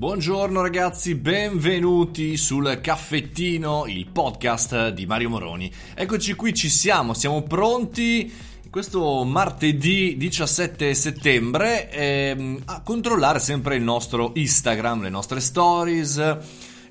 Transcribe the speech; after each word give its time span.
Buongiorno 0.00 0.62
ragazzi, 0.62 1.14
benvenuti 1.14 2.38
sul 2.38 2.80
caffettino, 2.80 3.84
il 3.86 4.06
podcast 4.06 4.88
di 4.88 5.04
Mario 5.04 5.28
Moroni. 5.28 5.70
Eccoci 5.94 6.32
qui, 6.32 6.54
ci 6.54 6.70
siamo, 6.70 7.12
siamo 7.12 7.42
pronti 7.42 8.32
questo 8.70 9.24
martedì 9.24 10.16
17 10.16 10.94
settembre 10.94 11.90
ehm, 11.90 12.62
a 12.64 12.80
controllare 12.80 13.40
sempre 13.40 13.76
il 13.76 13.82
nostro 13.82 14.30
Instagram, 14.36 15.02
le 15.02 15.10
nostre 15.10 15.38
stories 15.38 16.16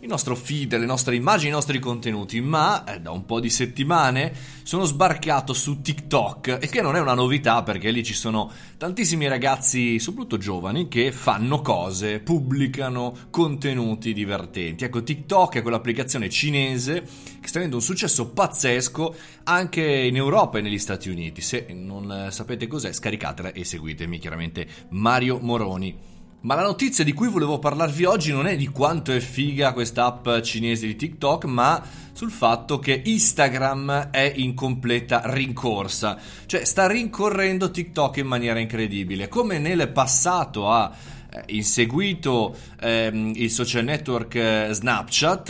il 0.02 0.08
nostro 0.08 0.36
feed, 0.36 0.78
le 0.78 0.86
nostre 0.86 1.16
immagini, 1.16 1.50
i 1.50 1.54
nostri 1.54 1.80
contenuti, 1.80 2.40
ma 2.40 2.86
eh, 2.86 3.02
da 3.02 3.12
un 3.12 3.26
po' 3.26 3.42
di 3.42 3.50
settimane 3.50 4.34
sono 4.64 4.86
sbarcato 4.86 5.54
su 5.54 5.82
TikTok, 5.82 6.60
e 6.62 6.68
che 6.68 6.82
non 6.82 6.96
è 6.96 7.02
una 7.02 7.14
novità 7.14 7.64
perché 7.64 7.92
lì 7.92 8.04
ci 8.04 8.14
sono 8.14 8.50
tantissimi 8.78 9.28
ragazzi, 9.28 10.00
soprattutto 10.00 10.38
giovani, 10.38 10.88
che 10.88 11.12
fanno 11.12 11.62
cose, 11.62 12.20
pubblicano 12.20 13.28
contenuti 13.30 14.14
divertenti. 14.14 14.86
Ecco, 14.86 15.04
TikTok 15.04 15.58
è 15.58 15.62
quell'applicazione 15.62 16.30
cinese 16.30 17.04
che 17.42 17.48
sta 17.48 17.58
avendo 17.58 17.76
un 17.76 17.82
successo 17.82 18.30
pazzesco 18.30 19.16
anche 19.44 19.84
in 19.86 20.16
Europa 20.16 20.60
e 20.60 20.62
negli 20.62 20.80
Stati 20.80 21.10
Uniti. 21.10 21.42
Se 21.42 21.66
non 21.74 22.10
eh, 22.12 22.32
sapete 22.32 22.68
cos'è, 22.68 22.94
scaricatela 22.94 23.52
e 23.52 23.66
seguitemi 23.66 24.18
chiaramente 24.18 24.66
Mario 24.90 25.40
Moroni. 25.40 26.18
Ma 26.42 26.56
la 26.56 26.62
notizia 26.62 27.04
di 27.04 27.12
cui 27.12 27.28
volevo 27.28 27.60
parlarvi 27.60 28.06
oggi 28.06 28.32
non 28.32 28.48
è 28.48 28.56
di 28.56 28.68
quanto 28.68 29.12
è 29.12 29.20
figa 29.20 29.74
questa 29.74 30.06
app 30.06 30.40
cinese 30.42 30.88
di 30.88 30.96
TikTok, 30.96 31.44
ma 31.44 31.84
sul 32.14 32.32
fatto 32.32 32.80
che 32.80 33.02
Instagram 33.04 34.10
è 34.10 34.32
in 34.38 34.54
completa 34.54 35.22
rincorsa. 35.26 36.18
Cioè 36.46 36.64
sta 36.64 36.88
rincorrendo 36.88 37.72
TikTok 37.72 38.18
in 38.18 38.28
maniera 38.28 38.58
incredibile. 38.58 39.28
Come 39.28 39.60
nel 39.60 39.90
passato 39.90 40.72
ha 40.72 40.90
eh, 41.30 41.44
inseguito 41.48 42.56
ehm, 42.80 43.34
il 43.36 43.52
social 43.52 43.84
network 43.84 44.36
eh, 44.36 44.70
Snapchat, 44.72 45.50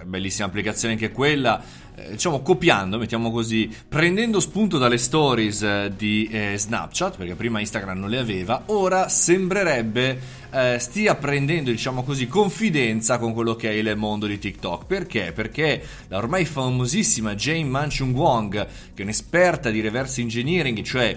eh, 0.00 0.04
bellissima 0.04 0.48
applicazione 0.48 0.94
anche 0.94 1.12
quella 1.12 1.62
eh, 1.96 2.10
diciamo 2.10 2.40
copiando, 2.40 2.98
mettiamo 2.98 3.30
così, 3.30 3.70
prendendo 3.88 4.40
spunto 4.40 4.78
dalle 4.78 4.98
stories 4.98 5.62
eh, 5.62 5.92
di 5.96 6.28
eh, 6.30 6.54
Snapchat, 6.56 7.16
perché 7.16 7.34
prima 7.34 7.60
Instagram 7.60 7.98
non 7.98 8.10
le 8.10 8.18
aveva, 8.18 8.64
ora 8.66 9.08
sembrerebbe 9.08 10.18
eh, 10.50 10.78
stia 10.78 11.14
prendendo, 11.14 11.70
diciamo 11.70 12.02
così, 12.02 12.26
confidenza 12.26 13.18
con 13.18 13.32
quello 13.32 13.54
che 13.54 13.70
è 13.70 13.72
il 13.72 13.96
mondo 13.96 14.26
di 14.26 14.38
TikTok. 14.38 14.86
Perché? 14.86 15.32
Perché 15.32 15.82
la 16.08 16.18
ormai 16.18 16.44
famosissima 16.44 17.34
Jane 17.34 17.64
Manchung 17.64 18.14
Wong, 18.14 18.66
che 18.94 19.00
è 19.00 19.02
un'esperta 19.02 19.70
di 19.70 19.80
reverse 19.80 20.20
engineering, 20.20 20.82
cioè 20.82 21.16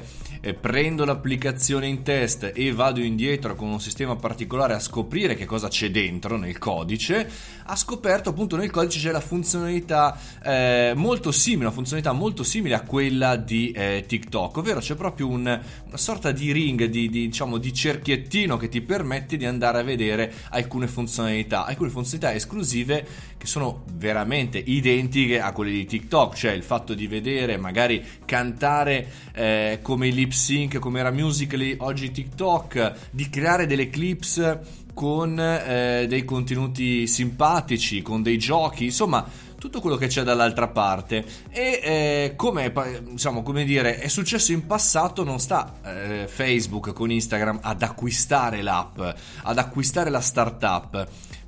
prendo 0.60 1.06
l'applicazione 1.06 1.88
in 1.88 2.04
test 2.04 2.52
e 2.54 2.72
vado 2.72 3.00
indietro 3.00 3.56
con 3.56 3.70
un 3.70 3.80
sistema 3.80 4.16
particolare 4.16 4.74
a 4.74 4.80
scoprire 4.80 5.36
che 5.36 5.46
cosa 5.46 5.68
c'è 5.68 5.90
dentro 5.92 6.38
nel 6.38 6.58
codice, 6.58 7.30
ha 7.64 7.76
scoperto 7.76 8.30
appunto 8.30 8.56
nel 8.56 8.72
codice 8.72 9.00
c'è 9.00 9.12
la 9.12 9.20
funzionalità 9.20 10.18
eh, 10.44 10.94
molto 10.96 11.32
simile, 11.32 11.66
una 11.66 11.74
funzionalità 11.74 12.14
molto 12.14 12.44
simile 12.44 12.76
a 12.76 12.82
quella 12.82 13.36
di 13.36 13.72
eh, 13.72 14.06
TikTok, 14.08 14.58
ovvero 14.58 14.80
c'è 14.80 14.96
proprio 14.96 15.28
un, 15.28 15.42
una 15.42 15.98
sorta 15.98 16.32
di 16.32 16.52
ring, 16.52 16.86
di, 16.86 17.10
di, 17.10 17.28
diciamo, 17.28 17.58
di 17.58 17.74
cerchiettino 17.74 18.58
che 18.58 18.70
ti 18.70 18.82
permette 18.82 19.38
di 19.38 19.46
andare 19.46 19.80
a 19.80 19.84
vedere 19.84 20.34
alcune 20.50 20.88
funzionalità, 20.88 21.66
alcune 21.66 21.90
funzionalità 21.90 22.34
esclusive 22.34 23.06
che 23.38 23.48
sono 23.48 23.84
veramente 23.94 24.58
identiche 24.58 25.40
a 25.40 25.52
quelle 25.52 25.72
di 25.72 25.86
TikTok, 25.86 26.36
cioè 26.36 26.52
il 26.52 26.64
fatto 26.64 26.94
di 26.94 27.08
vedere 27.08 27.58
magari 27.58 28.04
cantare 28.26 29.08
eh, 29.34 29.80
come 29.82 30.08
lip 30.28 30.80
come 30.80 31.00
era 31.00 31.12
Musically, 31.12 31.76
oggi 31.80 32.12
TikTok, 32.12 33.10
di 33.12 33.30
creare 33.30 33.66
delle 33.66 33.90
clips 33.90 34.60
con 34.94 35.40
eh, 35.40 36.06
dei 36.08 36.26
contenuti 36.26 37.06
simpatici, 37.08 38.02
con 38.02 38.22
dei 38.22 38.38
giochi, 38.38 38.86
insomma 38.86 39.26
tutto 39.60 39.82
quello 39.82 39.96
che 39.96 40.08
c'è 40.08 40.24
dall'altra 40.24 40.68
parte. 40.68 41.26
E 41.50 41.80
eh, 41.84 42.34
come, 42.36 42.72
diciamo, 43.10 43.44
come 43.44 43.64
dire 43.64 44.00
è 44.00 44.08
successo 44.08 44.52
in 44.52 44.66
passato 44.66 45.24
non 45.24 45.40
sta 45.40 45.76
eh, 45.84 46.28
Facebook 46.28 46.94
con 46.94 47.12
Instagram 47.12 47.60
ad 47.62 47.82
acquistare 47.82 48.62
l'app 48.62 49.00
ad 49.44 49.58
acquistare 49.58 50.10
la 50.10 50.22
startup 50.22 51.08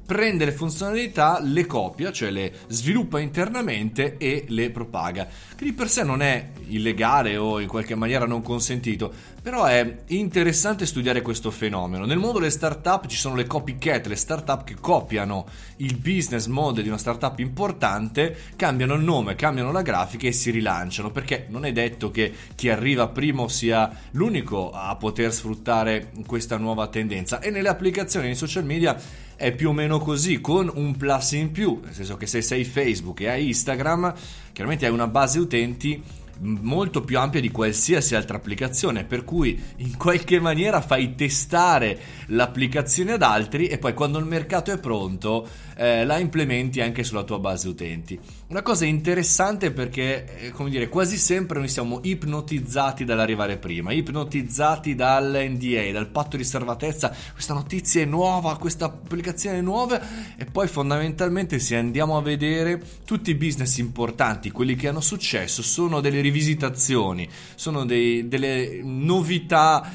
prende 0.09 0.43
le 0.43 0.53
funzionalità, 0.53 1.39
le 1.39 1.67
copia, 1.67 2.11
cioè 2.11 2.31
le 2.31 2.51
sviluppa 2.65 3.19
internamente 3.19 4.17
e 4.17 4.45
le 4.47 4.71
propaga. 4.71 5.27
Che 5.55 5.63
di 5.63 5.71
per 5.71 5.87
sé 5.87 6.01
non 6.01 6.23
è 6.23 6.49
illegale 6.69 7.37
o 7.37 7.59
in 7.59 7.67
qualche 7.67 7.93
maniera 7.93 8.25
non 8.25 8.41
consentito, 8.41 9.13
però 9.39 9.65
è 9.65 9.97
interessante 10.07 10.87
studiare 10.87 11.21
questo 11.21 11.51
fenomeno. 11.51 12.05
Nel 12.05 12.17
mondo 12.17 12.39
delle 12.39 12.49
startup 12.49 13.05
ci 13.05 13.17
sono 13.17 13.35
le 13.35 13.45
copycat, 13.45 14.07
le 14.07 14.15
startup 14.15 14.63
che 14.63 14.77
copiano 14.81 15.45
il 15.77 15.95
business 15.95 16.47
model 16.47 16.81
di 16.81 16.89
una 16.89 16.97
startup 16.97 17.37
importante, 17.37 18.35
cambiano 18.55 18.95
il 18.95 19.03
nome, 19.03 19.35
cambiano 19.35 19.71
la 19.71 19.83
grafica 19.83 20.27
e 20.27 20.31
si 20.31 20.49
rilanciano, 20.49 21.11
perché 21.11 21.45
non 21.49 21.65
è 21.65 21.71
detto 21.71 22.09
che 22.09 22.33
chi 22.55 22.69
arriva 22.69 23.09
primo 23.09 23.47
sia 23.47 23.91
l'unico 24.13 24.71
a 24.71 24.95
poter 24.95 25.31
sfruttare 25.31 26.09
questa 26.25 26.57
nuova 26.57 26.87
tendenza. 26.87 27.41
E 27.41 27.51
nelle 27.51 27.69
applicazioni 27.69 28.25
nei 28.25 28.35
social 28.35 28.65
media 28.65 29.27
è 29.39 29.53
più 29.53 29.69
o 29.69 29.73
meno 29.73 29.99
così, 29.99 30.41
con 30.41 30.69
un 30.75 30.97
plus 30.97 31.31
in 31.31 31.51
più, 31.51 31.79
nel 31.81 31.93
senso 31.93 32.17
che 32.17 32.27
se 32.27 32.41
sei 32.41 32.65
Facebook 32.65 33.21
e 33.21 33.29
hai 33.29 33.47
Instagram, 33.47 34.13
chiaramente 34.51 34.85
hai 34.85 34.91
una 34.91 35.07
base 35.07 35.39
utenti 35.39 36.03
molto 36.39 37.01
più 37.01 37.17
ampia 37.17 37.41
di 37.41 37.51
qualsiasi 37.51 38.15
altra 38.15 38.37
applicazione, 38.37 39.03
per 39.03 39.23
cui 39.23 39.61
in 39.77 39.97
qualche 39.97 40.39
maniera 40.39 40.81
fai 40.81 41.15
testare 41.15 41.97
l'applicazione 42.27 43.13
ad 43.13 43.21
altri 43.21 43.67
e 43.67 43.77
poi 43.77 43.93
quando 43.93 44.19
il 44.19 44.25
mercato 44.25 44.71
è 44.71 44.79
pronto 44.79 45.47
eh, 45.75 46.05
la 46.05 46.17
implementi 46.17 46.81
anche 46.81 47.03
sulla 47.03 47.23
tua 47.23 47.39
base 47.39 47.67
utenti. 47.67 48.19
Una 48.47 48.61
cosa 48.61 48.85
interessante 48.85 49.71
perché, 49.71 50.47
eh, 50.47 50.51
come 50.51 50.69
dire, 50.69 50.89
quasi 50.89 51.17
sempre 51.17 51.59
noi 51.59 51.69
siamo 51.69 51.99
ipnotizzati 52.03 53.05
dall'arrivare 53.05 53.57
prima, 53.57 53.93
ipnotizzati 53.93 54.95
dall'NDA, 54.95 55.91
dal 55.91 56.09
patto 56.09 56.31
di 56.31 56.43
riservatezza, 56.43 57.13
questa 57.33 57.53
notizia 57.53 58.01
è 58.01 58.05
nuova, 58.05 58.57
questa 58.57 58.85
applicazione 58.85 59.59
è 59.59 59.61
nuova 59.61 60.01
e 60.35 60.45
poi 60.45 60.67
fondamentalmente 60.67 61.59
se 61.59 61.75
andiamo 61.75 62.17
a 62.17 62.21
vedere 62.21 62.81
tutti 63.05 63.31
i 63.31 63.35
business 63.35 63.77
importanti, 63.77 64.51
quelli 64.51 64.75
che 64.75 64.87
hanno 64.87 65.01
successo, 65.01 65.61
sono 65.61 66.01
delle 66.01 66.21
rivisitazioni, 66.29 67.27
sono 67.55 67.85
dei, 67.85 68.27
delle 68.27 68.81
novità 68.83 69.87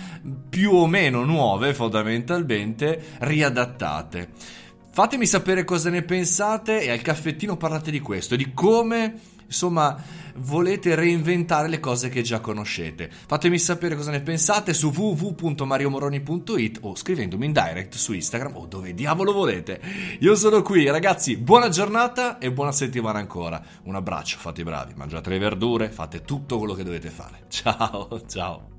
più 0.49 0.73
o 0.73 0.87
meno 0.87 1.25
nuove 1.25 1.75
fondamentalmente 1.75 3.03
riadattate. 3.21 4.29
Fatemi 4.91 5.27
sapere 5.27 5.65
cosa 5.65 5.91
ne 5.91 6.03
pensate 6.03 6.83
e 6.83 6.91
al 6.91 7.03
caffettino 7.03 7.57
parlate 7.57 7.91
di 7.91 8.01
questo, 8.01 8.37
di 8.37 8.53
come 8.53 9.33
insomma 9.55 9.97
volete 10.37 10.97
reinventare 10.97 11.69
le 11.69 11.79
cose 11.79 12.09
che 12.09 12.23
già 12.23 12.41
conoscete. 12.41 13.09
Fatemi 13.11 13.59
sapere 13.59 13.95
cosa 13.95 14.11
ne 14.11 14.21
pensate 14.21 14.75
su 14.75 14.93
www.mariomoroni.it 14.95 16.79
o 16.83 16.97
scrivendomi 16.97 17.47
in 17.47 17.53
direct 17.53 17.95
su 17.95 18.13
Instagram 18.13 18.57
o 18.57 18.67
dove 18.67 18.95
diavolo 18.95 19.33
volete. 19.33 19.81
Io 20.21 20.35
sono 20.35 20.63
qui, 20.63 20.91
ragazzi, 20.91 21.37
buona 21.37 21.69
giornata 21.69 22.39
e 22.39 22.51
buona 22.53 22.73
settimana 22.73 23.21
ancora. 23.21 23.63
Un 23.85 23.95
abbraccio, 23.95 24.39
fate 24.39 24.63
i 24.63 24.65
bravi, 24.65 24.95
mangiate 24.97 25.31
le 25.31 25.39
verdure, 25.39 25.91
fate 25.91 26.23
tutto 26.23 26.59
quello 26.59 26.75
che 26.75 26.83
dovete 26.83 27.11
fare. 27.11 27.45
Ciao, 27.55 28.21
ciao. 28.27 28.74